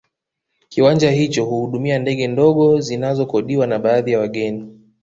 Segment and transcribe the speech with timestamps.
[0.69, 4.79] Kiwanja hicho huhudumia ndege ndogo zinazokodiwa na baadhi ya wageni